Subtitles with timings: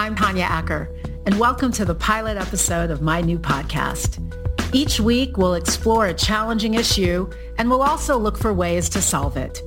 [0.00, 0.88] I'm Tanya Acker,
[1.26, 4.18] and welcome to the pilot episode of my new podcast.
[4.74, 9.36] Each week, we'll explore a challenging issue, and we'll also look for ways to solve
[9.36, 9.62] it.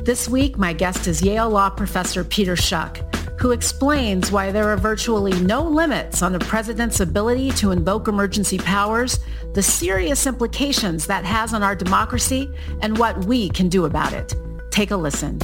[0.00, 3.02] This week, my guest is Yale Law professor Peter Schuck,
[3.40, 8.58] who explains why there are virtually no limits on the president's ability to invoke emergency
[8.58, 9.18] powers,
[9.52, 12.48] the serious implications that has on our democracy,
[12.82, 14.32] and what we can do about it.
[14.70, 15.40] Take a listen.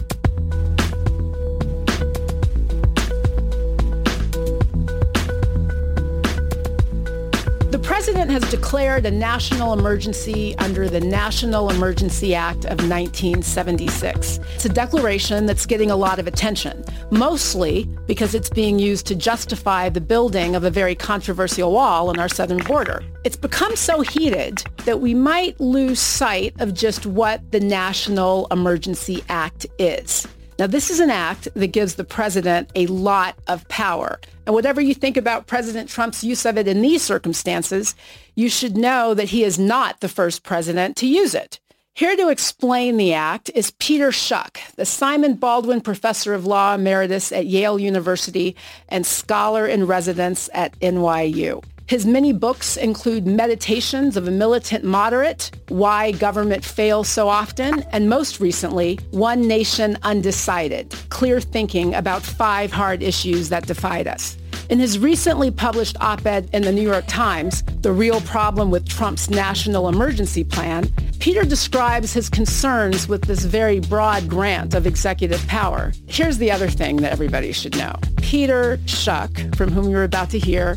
[8.19, 14.41] President has declared a national emergency under the National Emergency Act of 1976.
[14.57, 19.15] It's a declaration that's getting a lot of attention, mostly because it's being used to
[19.15, 23.05] justify the building of a very controversial wall on our southern border.
[23.23, 29.23] It's become so heated that we might lose sight of just what the National Emergency
[29.29, 30.27] Act is.
[30.59, 34.19] Now, this is an act that gives the president a lot of power.
[34.45, 37.95] And whatever you think about President Trump's use of it in these circumstances,
[38.35, 41.61] you should know that he is not the first president to use it.
[41.95, 47.31] Here to explain the act is Peter Schuck, the Simon Baldwin Professor of Law Emeritus
[47.31, 48.57] at Yale University
[48.89, 51.63] and scholar in residence at NYU.
[51.89, 58.11] His many books include Meditations of a Militant Moderate, Why Government Fails So Often, and
[58.11, 64.37] most recently, One Nation Undecided, Clear Thinking About Five Hard Issues That Divide Us.
[64.69, 69.31] In his recently published op-ed in the New York Times, The Real Problem with Trump's
[69.31, 75.95] National Emergency Plan, Peter describes his concerns with this very broad grant of executive power.
[76.07, 77.95] Here's the other thing that everybody should know.
[78.19, 80.77] Peter Schuck, from whom you're about to hear,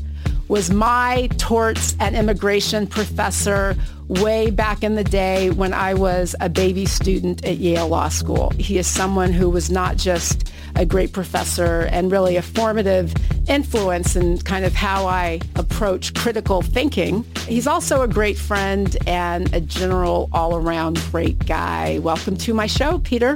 [0.51, 3.73] was my torts and immigration professor
[4.09, 8.49] way back in the day when I was a baby student at Yale Law School.
[8.57, 13.13] He is someone who was not just a great professor and really a formative
[13.47, 17.25] influence in kind of how I approach critical thinking.
[17.47, 21.99] He's also a great friend and a general all-around great guy.
[21.99, 23.35] Welcome to my show, Peter.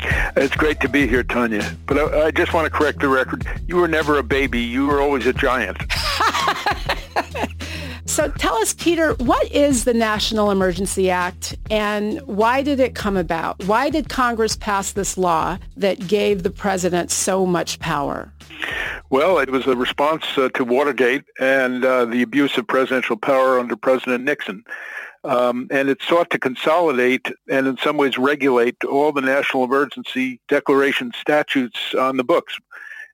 [0.00, 1.76] It's great to be here, Tanya.
[1.86, 3.46] But I, I, just want to correct the record.
[3.66, 4.60] You were never a baby.
[4.60, 5.78] You were always a giant.
[8.06, 13.16] so tell us, Peter, what is the National Emergency Act and why did it come
[13.16, 13.64] about?
[13.64, 18.32] Why did Congress pass this law that gave the president so much power?
[19.08, 23.58] Well, it was a response uh, to Watergate and uh, the abuse of presidential power
[23.58, 24.64] under President Nixon.
[25.26, 30.40] Um, and it sought to consolidate and in some ways regulate all the national emergency
[30.46, 32.56] declaration statutes on the books.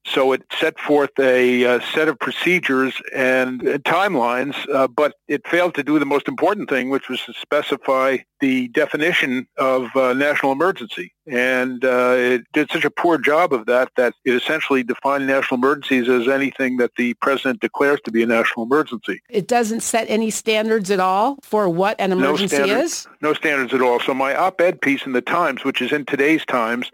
[0.05, 5.15] So it set forth a, a uh, set of procedures and, and timelines, uh, but
[5.29, 9.95] it failed to do the most important thing, which was to specify the definition of
[9.95, 11.15] uh, national emergency.
[11.27, 15.59] And uh, it did such a poor job of that that it essentially defined national
[15.59, 19.23] emergencies as anything that the president declares to be a national emergency.
[19.31, 23.07] It doesn't set any standards at all for what an emergency no is?
[23.21, 24.01] No standards at all.
[24.01, 26.91] So my op-ed piece in the Times, which is in today's Times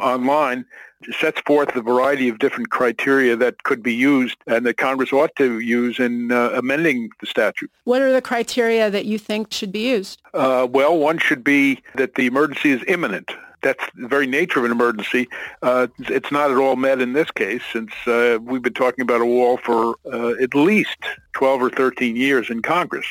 [0.00, 0.64] online,
[1.18, 5.34] sets forth a variety of different criteria that could be used and that Congress ought
[5.36, 7.70] to use in uh, amending the statute.
[7.84, 10.20] What are the criteria that you think should be used?
[10.34, 14.64] Uh, well, one should be that the emergency is imminent that's the very nature of
[14.64, 15.28] an emergency.
[15.62, 19.20] Uh, it's not at all met in this case since uh, we've been talking about
[19.20, 20.98] a wall for uh, at least
[21.34, 23.06] 12 or 13 years in Congress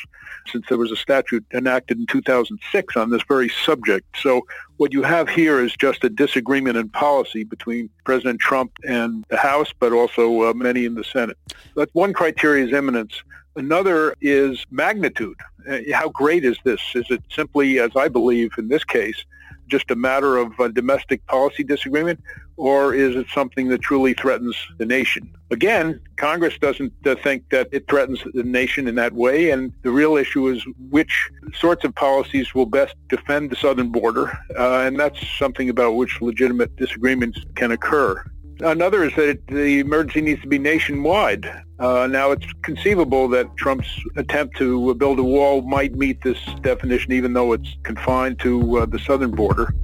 [0.50, 4.06] since there was a statute enacted in 2006 on this very subject.
[4.20, 4.46] So
[4.76, 9.36] what you have here is just a disagreement in policy between President Trump and the
[9.36, 11.38] House, but also uh, many in the Senate.
[11.74, 13.22] But one criteria is imminence.
[13.54, 15.36] Another is magnitude.
[15.70, 16.80] Uh, how great is this?
[16.94, 19.24] Is it simply, as I believe in this case,
[19.72, 22.20] just a matter of a domestic policy disagreement,
[22.58, 25.34] or is it something that truly threatens the nation?
[25.50, 29.90] Again, Congress doesn't uh, think that it threatens the nation in that way, and the
[29.90, 34.26] real issue is which sorts of policies will best defend the southern border,
[34.58, 38.22] uh, and that's something about which legitimate disagreements can occur.
[38.60, 41.46] Another is that it, the emergency needs to be nationwide.
[41.78, 47.12] Uh, now, it's conceivable that Trump's attempt to build a wall might meet this definition,
[47.12, 49.74] even though it's confined to uh, the southern border.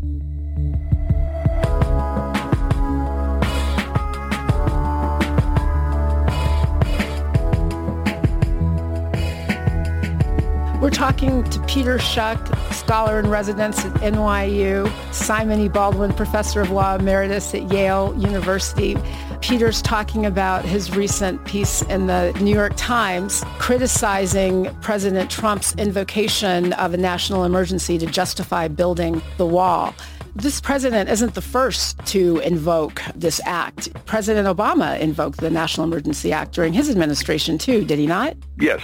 [10.81, 12.39] We're talking to Peter Schuck,
[12.73, 15.69] scholar in residence at NYU, Simon E.
[15.69, 18.97] Baldwin, professor of law emeritus at Yale University.
[19.41, 26.73] Peter's talking about his recent piece in the New York Times criticizing President Trump's invocation
[26.75, 29.93] of a national emergency to justify building the wall.
[30.41, 33.93] This president isn't the first to invoke this act.
[34.07, 38.37] President Obama invoked the National Emergency Act during his administration too, did he not?
[38.61, 38.81] Yes.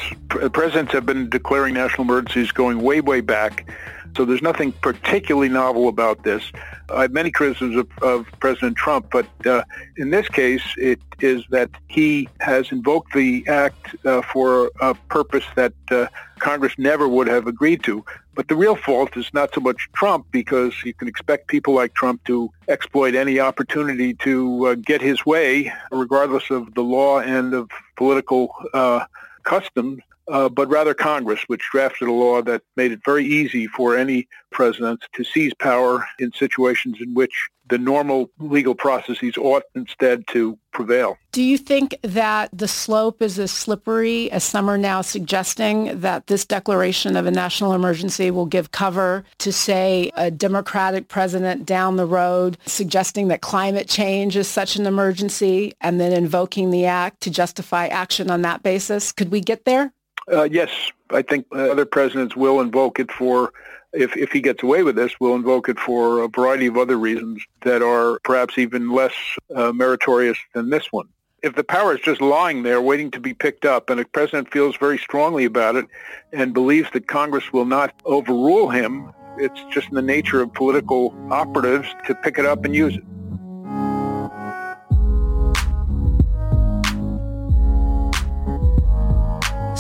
[0.53, 3.71] Presidents have been declaring national emergencies going way, way back.
[4.17, 6.53] So there's nothing particularly novel about this.
[6.89, 9.65] I have many criticisms of, of President Trump, but uh,
[9.97, 15.45] in this case, it is that he has invoked the act uh, for a purpose
[15.57, 16.07] that uh,
[16.39, 18.05] Congress never would have agreed to.
[18.35, 21.95] But the real fault is not so much Trump, because you can expect people like
[21.95, 27.55] Trump to exploit any opportunity to uh, get his way, regardless of the law and
[27.55, 29.05] of political uh,
[29.45, 33.97] custom uh, but rather Congress, which drafted a law that made it very easy for
[33.97, 40.27] any president to seize power in situations in which the normal legal processes ought instead
[40.29, 41.17] to prevail.
[41.33, 46.27] Do you think that the slope is as slippery as some are now suggesting that
[46.27, 51.97] this declaration of a national emergency will give cover to, say, a Democratic president down
[51.97, 57.23] the road suggesting that climate change is such an emergency and then invoking the act
[57.23, 59.11] to justify action on that basis?
[59.11, 59.93] Could we get there?
[60.31, 60.71] Uh, yes,
[61.11, 63.53] I think uh, other presidents will invoke it for,
[63.93, 66.97] if, if he gets away with this, will invoke it for a variety of other
[66.97, 69.15] reasons that are perhaps even less
[69.55, 71.09] uh, meritorious than this one.
[71.43, 74.51] If the power is just lying there waiting to be picked up and a president
[74.51, 75.85] feels very strongly about it
[76.33, 81.15] and believes that Congress will not overrule him, it's just in the nature of political
[81.31, 83.05] operatives to pick it up and use it.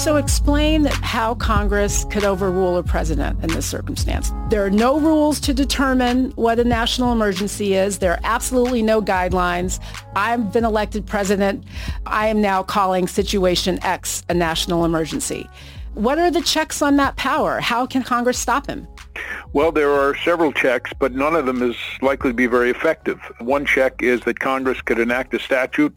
[0.04, 4.32] So explain how Congress could overrule a president in this circumstance.
[4.50, 8.00] There are no rules to determine what a national emergency is.
[8.00, 9.80] There are absolutely no guidelines.
[10.14, 11.64] I've been elected president.
[12.04, 15.48] I am now calling situation X a national emergency.
[15.94, 17.60] What are the checks on that power?
[17.60, 18.86] How can Congress stop him?
[19.54, 23.20] Well, there are several checks, but none of them is likely to be very effective.
[23.38, 25.94] One check is that Congress could enact a statute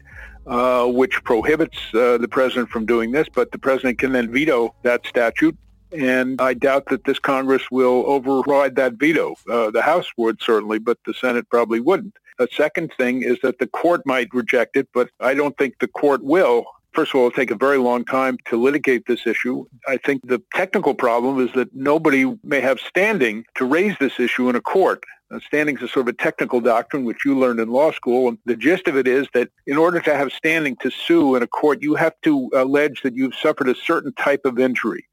[0.48, 4.74] uh, which prohibits uh, the president from doing this, but the president can then veto
[4.82, 5.56] that statute.
[5.92, 9.36] And I doubt that this Congress will override that veto.
[9.48, 12.14] Uh, the House would certainly, but the Senate probably wouldn't.
[12.38, 15.88] A second thing is that the court might reject it, but I don't think the
[15.88, 16.66] court will.
[16.92, 19.66] First of all, it'll take a very long time to litigate this issue.
[19.86, 24.48] I think the technical problem is that nobody may have standing to raise this issue
[24.48, 25.04] in a court.
[25.30, 28.28] Uh, standing is a sort of a technical doctrine, which you learned in law school.
[28.28, 31.42] And the gist of it is that in order to have standing to sue in
[31.42, 35.04] a court, you have to allege that you've suffered a certain type of injury.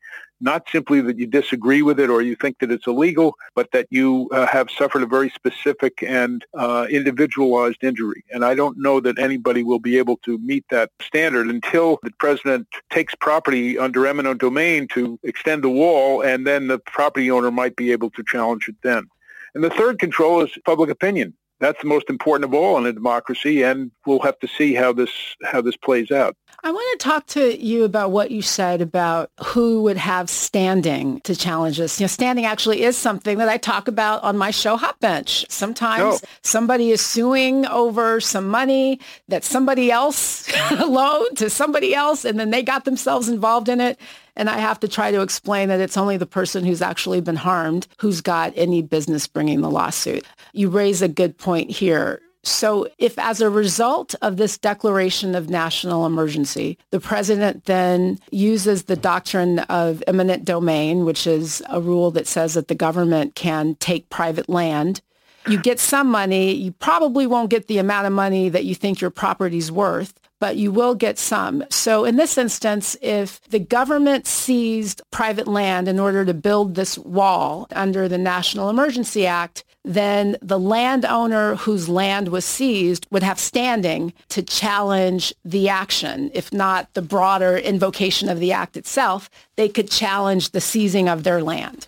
[0.42, 3.88] Not simply that you disagree with it or you think that it's illegal, but that
[3.90, 8.24] you uh, have suffered a very specific and uh, individualized injury.
[8.32, 12.12] And I don't know that anybody will be able to meet that standard until the
[12.20, 17.50] president takes property under eminent domain to extend the wall, and then the property owner
[17.50, 19.08] might be able to challenge it then.
[19.56, 21.34] And the third control is public opinion.
[21.62, 24.92] That's the most important of all in a democracy, and we'll have to see how
[24.92, 25.10] this
[25.46, 26.36] how this plays out.
[26.66, 31.22] I want to talk to you about what you said about who would have standing
[31.22, 31.98] to challenge this.
[31.98, 35.46] You know, standing actually is something that I talk about on my show Hot Bench.
[35.50, 36.28] Sometimes oh.
[36.42, 39.00] somebody is suing over some money
[39.30, 43.98] that somebody else loaned to somebody else, and then they got themselves involved in it.
[44.36, 47.36] And I have to try to explain that it's only the person who's actually been
[47.36, 50.26] harmed who's got any business bringing the lawsuit.
[50.54, 52.22] You raise a good point here.
[52.44, 58.84] So if as a result of this declaration of national emergency, the president then uses
[58.84, 63.76] the doctrine of eminent domain, which is a rule that says that the government can
[63.76, 65.02] take private land,
[65.48, 66.54] you get some money.
[66.54, 70.58] You probably won't get the amount of money that you think your property's worth but
[70.58, 71.64] you will get some.
[71.70, 76.98] So in this instance, if the government seized private land in order to build this
[76.98, 83.40] wall under the National Emergency Act, then the landowner whose land was seized would have
[83.40, 86.32] standing to challenge the action.
[86.34, 91.24] If not the broader invocation of the act itself, they could challenge the seizing of
[91.24, 91.88] their land.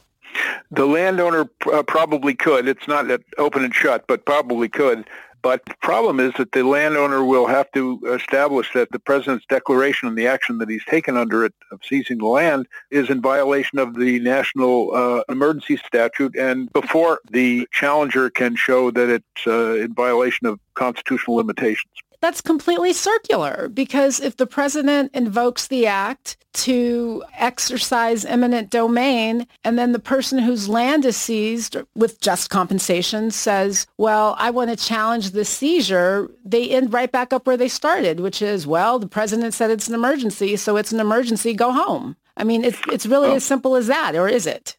[0.72, 2.68] The landowner uh, probably could.
[2.68, 3.06] It's not
[3.38, 5.06] open and shut, but probably could.
[5.42, 10.08] But the problem is that the landowner will have to establish that the president's declaration
[10.08, 13.80] and the action that he's taken under it of seizing the land is in violation
[13.80, 16.36] of the national uh, emergency statute.
[16.36, 22.42] And before the challenger can show that it's uh, in violation of constitutional limitations that's
[22.42, 29.92] completely circular because if the president invokes the act to exercise eminent domain and then
[29.92, 35.32] the person whose land is seized with just compensation says, well, I want to challenge
[35.32, 39.54] the seizure, they end right back up where they started, which is, well, the president
[39.54, 42.16] said it's an emergency, so it's an emergency, go home.
[42.36, 43.36] I mean, it's, it's really oh.
[43.36, 44.77] as simple as that, or is it?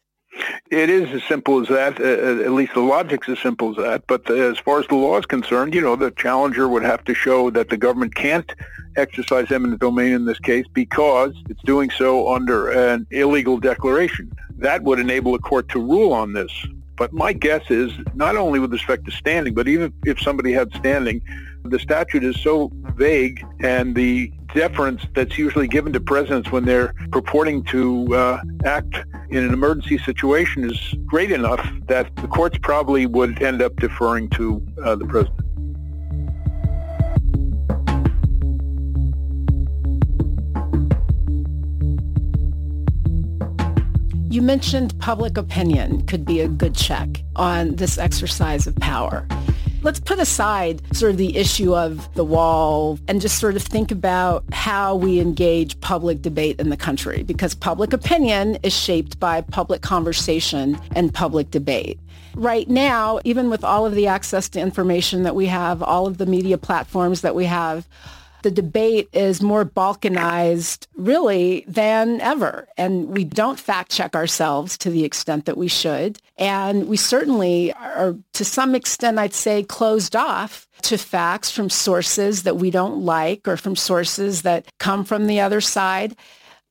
[0.69, 1.99] It is as simple as that.
[1.99, 4.03] Uh, uh, at least the logic's as simple as that.
[4.07, 7.13] But as far as the law is concerned, you know, the challenger would have to
[7.13, 8.53] show that the government can't
[8.95, 14.31] exercise eminent domain in this case because it's doing so under an illegal declaration.
[14.57, 16.51] That would enable a court to rule on this.
[16.95, 20.73] But my guess is not only with respect to standing, but even if somebody had
[20.75, 21.21] standing,
[21.63, 26.93] the statute is so vague and the deference that's usually given to presidents when they're
[27.11, 28.95] purporting to uh, act
[29.29, 34.29] in an emergency situation is great enough that the courts probably would end up deferring
[34.29, 35.45] to uh, the president.
[44.31, 49.27] You mentioned public opinion could be a good check on this exercise of power.
[49.81, 53.91] Let's put aside sort of the issue of the wall and just sort of think
[53.91, 59.39] about how we engage public debate in the country because public opinion is shaped by
[59.39, 61.97] public conversation and public debate.
[62.35, 66.17] Right now, even with all of the access to information that we have, all of
[66.17, 67.87] the media platforms that we have,
[68.41, 72.67] the debate is more balkanized really than ever.
[72.77, 76.19] And we don't fact check ourselves to the extent that we should.
[76.37, 82.43] And we certainly are, to some extent, I'd say, closed off to facts from sources
[82.43, 86.15] that we don't like or from sources that come from the other side.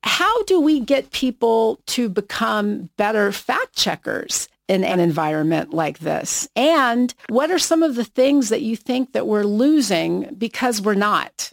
[0.05, 6.49] How do we get people to become better fact checkers in an environment like this?
[6.55, 10.95] And what are some of the things that you think that we're losing because we're
[10.95, 11.53] not?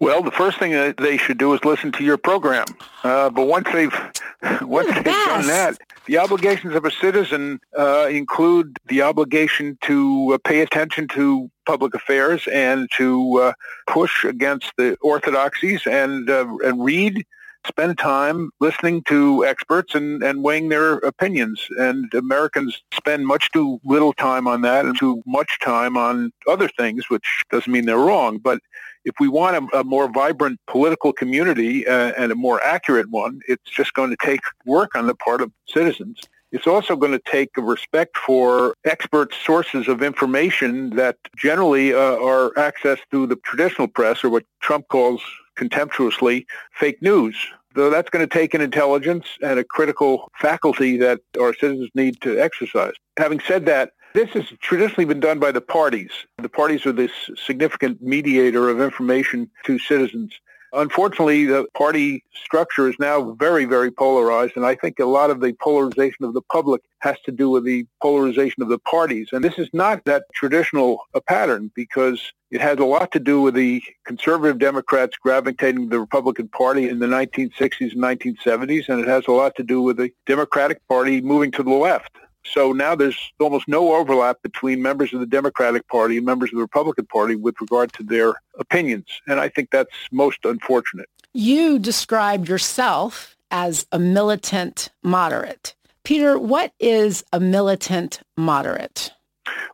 [0.00, 2.66] Well, the first thing that they should do is listen to your program.
[3.02, 3.94] Uh, but once they've
[4.62, 10.38] once they've done that, the obligations of a citizen uh, include the obligation to uh,
[10.38, 13.52] pay attention to public affairs and to uh,
[13.86, 17.24] push against the orthodoxies and uh, and read
[17.66, 21.66] spend time listening to experts and, and weighing their opinions.
[21.78, 26.68] And Americans spend much too little time on that and too much time on other
[26.68, 28.38] things, which doesn't mean they're wrong.
[28.38, 28.60] But
[29.04, 33.40] if we want a, a more vibrant political community uh, and a more accurate one,
[33.48, 36.20] it's just going to take work on the part of citizens.
[36.52, 41.98] It's also going to take a respect for expert sources of information that generally uh,
[41.98, 45.20] are accessed through the traditional press or what Trump calls
[45.56, 47.36] contemptuously fake news.
[47.74, 52.20] So that's going to take an intelligence and a critical faculty that our citizens need
[52.20, 52.94] to exercise.
[53.18, 56.10] Having said that, this has traditionally been done by the parties.
[56.38, 60.32] The parties are this significant mediator of information to citizens.
[60.72, 65.40] Unfortunately, the party structure is now very, very polarized, and I think a lot of
[65.40, 69.28] the polarization of the public has to do with the polarization of the parties.
[69.32, 73.40] And this is not that traditional a pattern because it has a lot to do
[73.40, 79.00] with the conservative Democrats gravitating to the Republican Party in the 1960s and 1970s, and
[79.00, 82.10] it has a lot to do with the Democratic Party moving to the left.
[82.46, 86.56] So now there's almost no overlap between members of the Democratic Party and members of
[86.56, 89.06] the Republican Party with regard to their opinions.
[89.26, 91.08] And I think that's most unfortunate.
[91.32, 95.74] You described yourself as a militant moderate.
[96.04, 99.10] Peter, what is a militant moderate?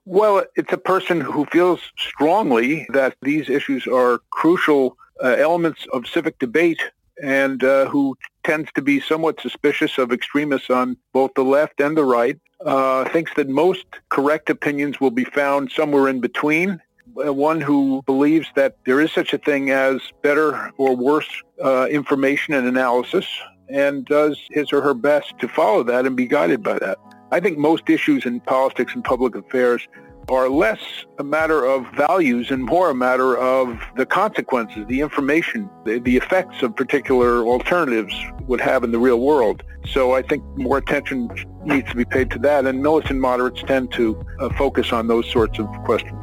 [0.05, 6.07] Well, it's a person who feels strongly that these issues are crucial uh, elements of
[6.07, 6.81] civic debate
[7.23, 11.97] and uh, who tends to be somewhat suspicious of extremists on both the left and
[11.97, 16.81] the right, uh, thinks that most correct opinions will be found somewhere in between.
[17.25, 21.29] Uh, one who believes that there is such a thing as better or worse
[21.64, 23.26] uh, information and analysis
[23.69, 26.99] and does his or her best to follow that and be guided by that.
[27.33, 29.87] I think most issues in politics and public affairs
[30.31, 30.79] are less
[31.19, 36.17] a matter of values and more a matter of the consequences, the information, the, the,
[36.17, 38.15] effects of particular alternatives
[38.47, 39.65] would have in the real world.
[39.87, 41.29] So I think more attention
[41.65, 45.29] needs to be paid to that, and militant moderates tend to uh, focus on those
[45.31, 46.17] sorts of questions.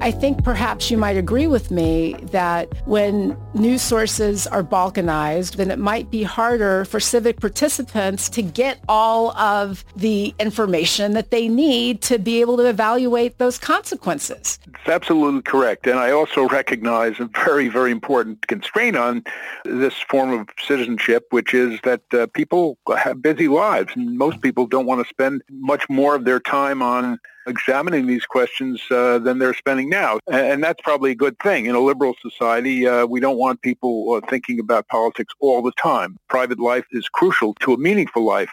[0.00, 5.70] I think perhaps you might agree with me that when news sources are balkanized, then
[5.70, 11.48] it might be harder for civic participants to get all of the information that they
[11.48, 14.58] need to be able to evaluate those consequences.
[14.66, 15.86] It's absolutely correct.
[15.86, 19.24] And I also recognize a very, very important constraint on
[19.64, 23.92] this form of citizenship, which is that uh, people have busy lives.
[23.94, 28.24] And most people don't want to spend much more of their time on examining these
[28.24, 30.18] questions uh, than they're spending now.
[30.30, 31.66] And that's probably a good thing.
[31.66, 35.76] In a liberal society, uh, we don't want people uh, thinking about politics all the
[35.90, 36.10] time.
[36.36, 38.52] Private life is crucial to a meaningful life.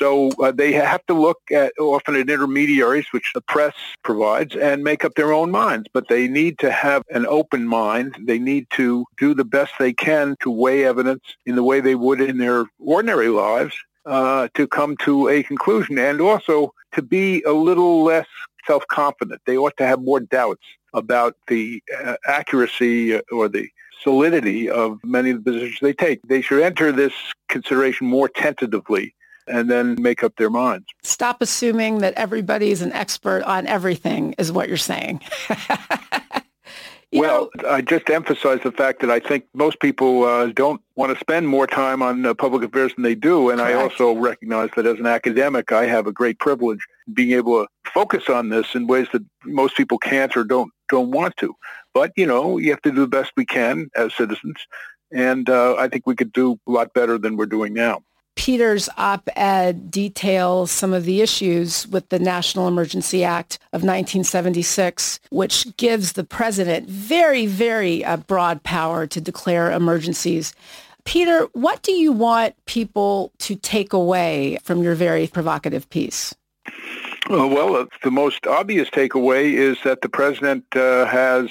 [0.00, 0.08] So
[0.44, 3.76] uh, they have to look at often at intermediaries, which the press
[4.08, 5.86] provides, and make up their own minds.
[5.96, 8.08] But they need to have an open mind.
[8.30, 8.88] They need to
[9.24, 12.60] do the best they can to weigh evidence in the way they would in their
[12.96, 13.74] ordinary lives
[14.14, 18.30] uh, to come to a conclusion, and also to be a little less
[18.66, 19.40] self-confident.
[19.46, 20.66] They ought to have more doubts
[21.02, 21.64] about the
[22.04, 22.98] uh, accuracy
[23.38, 23.66] or the
[24.02, 26.20] solidity of many of the positions they take.
[26.22, 27.12] They should enter this
[27.48, 29.14] consideration more tentatively
[29.48, 30.86] and then make up their minds.
[31.02, 35.20] Stop assuming that everybody is an expert on everything is what you're saying.
[37.12, 40.80] you well, know, I just emphasize the fact that I think most people uh, don't
[40.96, 43.50] want to spend more time on uh, public affairs than they do.
[43.50, 43.76] And correct.
[43.76, 46.80] I also recognize that as an academic, I have a great privilege
[47.12, 51.10] being able to focus on this in ways that most people can't or don't don't
[51.10, 51.54] want to.
[51.96, 54.56] But, you know, you have to do the best we can as citizens.
[55.10, 58.02] And uh, I think we could do a lot better than we're doing now.
[58.34, 65.74] Peter's op-ed details some of the issues with the National Emergency Act of 1976, which
[65.78, 70.52] gives the president very, very uh, broad power to declare emergencies.
[71.06, 76.34] Peter, what do you want people to take away from your very provocative piece?
[77.30, 81.48] Uh, well, the most obvious takeaway is that the president uh, has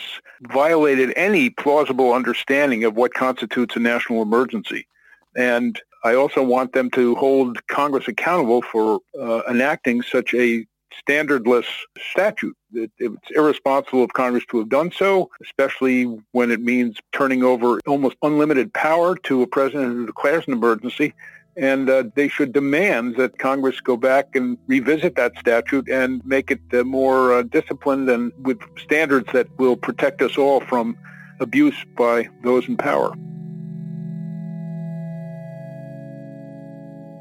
[0.52, 4.88] violated any plausible understanding of what constitutes a national emergency.
[5.36, 10.66] And I also want them to hold Congress accountable for uh, enacting such a
[11.08, 11.66] standardless
[12.12, 12.56] statute.
[12.74, 17.80] It, it's irresponsible of Congress to have done so, especially when it means turning over
[17.88, 21.14] almost unlimited power to a president who declares an emergency.
[21.58, 26.52] And uh, they should demand that Congress go back and revisit that statute and make
[26.52, 30.98] it uh, more uh, disciplined and with standards that will protect us all from
[31.40, 33.16] abuse by those in power.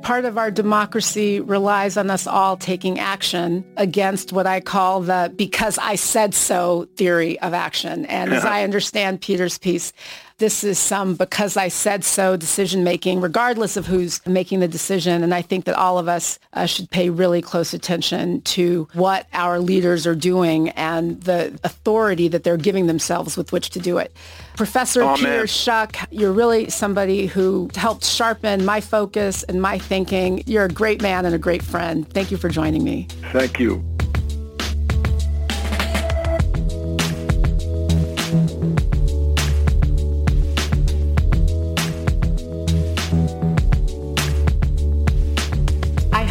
[0.05, 5.33] part of our democracy relies on us all taking action against what I call the
[5.35, 8.05] because I said so theory of action.
[8.07, 9.95] And as I understand Peter's piece,
[10.39, 15.23] this is some because I said so decision making, regardless of who's making the decision.
[15.23, 19.27] And I think that all of us uh, should pay really close attention to what
[19.33, 23.99] our leaders are doing and the authority that they're giving themselves with which to do
[23.99, 24.13] it.
[24.57, 25.47] Professor oh, Peter man.
[25.47, 30.43] Schuck, you're really somebody who helped sharpen my focus and my thinking.
[30.47, 32.09] You're a great man and a great friend.
[32.13, 33.09] Thank you for joining me.
[33.33, 33.85] Thank you.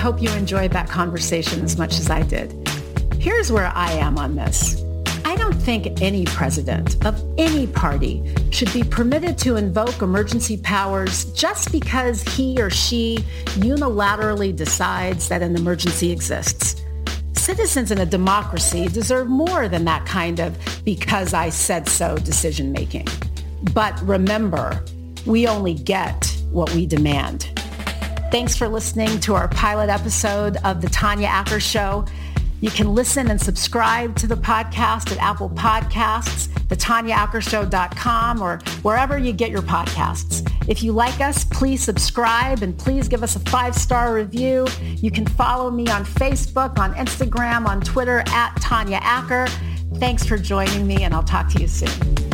[0.04, 2.52] Hope you enjoyed that conversation as much as I did.
[3.22, 4.84] Here's where I am on this.
[5.24, 11.24] I don't think any president of any party should be permitted to invoke emergency powers
[11.32, 13.20] just because he or she
[13.52, 16.82] unilaterally decides that an emergency exists.
[17.32, 22.74] Citizens in a democracy deserve more than that kind of because I said so decision
[22.74, 23.08] making.
[23.74, 24.84] But remember,
[25.26, 27.63] we only get what we demand.
[28.34, 32.04] Thanks for listening to our pilot episode of The Tanya Acker Show.
[32.62, 39.34] You can listen and subscribe to the podcast at Apple Podcasts, thetanyaakershow.com, or wherever you
[39.34, 40.52] get your podcasts.
[40.68, 44.66] If you like us, please subscribe and please give us a five-star review.
[44.82, 49.46] You can follow me on Facebook, on Instagram, on Twitter at Tanya Acker.
[49.98, 52.33] Thanks for joining me, and I'll talk to you soon.